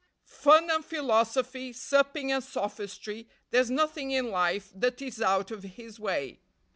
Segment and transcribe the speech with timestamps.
[0.25, 5.99] Fun and philosophy, supping and sophistry, There's nothing in life that is out of his
[5.99, 6.39] way.